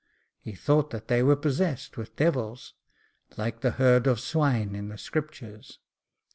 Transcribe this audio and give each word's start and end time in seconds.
He 0.39 0.53
thought 0.53 0.89
that 0.89 1.09
they 1.09 1.21
were 1.21 1.35
possessed 1.35 1.95
with 1.95 2.15
devils, 2.15 2.73
like 3.37 3.61
the 3.61 3.69
herd 3.77 4.07
of 4.07 4.19
swine 4.19 4.73
in 4.73 4.89
the 4.89 4.97
Scriptures. 4.97 5.77